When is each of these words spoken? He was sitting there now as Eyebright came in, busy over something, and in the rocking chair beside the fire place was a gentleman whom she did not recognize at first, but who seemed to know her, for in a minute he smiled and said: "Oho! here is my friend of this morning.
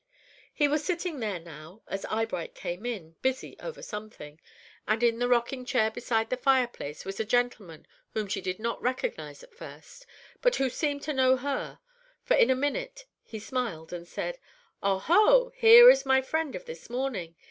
He 0.51 0.67
was 0.67 0.83
sitting 0.83 1.19
there 1.19 1.39
now 1.39 1.83
as 1.87 2.05
Eyebright 2.05 2.55
came 2.55 2.87
in, 2.87 3.17
busy 3.21 3.55
over 3.59 3.83
something, 3.83 4.41
and 4.87 5.03
in 5.03 5.19
the 5.19 5.27
rocking 5.27 5.63
chair 5.63 5.91
beside 5.91 6.31
the 6.31 6.37
fire 6.37 6.65
place 6.65 7.05
was 7.05 7.19
a 7.19 7.23
gentleman 7.23 7.85
whom 8.15 8.27
she 8.27 8.41
did 8.41 8.57
not 8.57 8.81
recognize 8.81 9.43
at 9.43 9.53
first, 9.53 10.07
but 10.41 10.55
who 10.55 10.71
seemed 10.71 11.03
to 11.03 11.13
know 11.13 11.37
her, 11.37 11.77
for 12.23 12.33
in 12.33 12.49
a 12.49 12.55
minute 12.55 13.05
he 13.21 13.37
smiled 13.37 13.93
and 13.93 14.07
said: 14.07 14.39
"Oho! 14.81 15.51
here 15.53 15.91
is 15.91 16.03
my 16.03 16.19
friend 16.23 16.55
of 16.55 16.65
this 16.65 16.89
morning. 16.89 17.35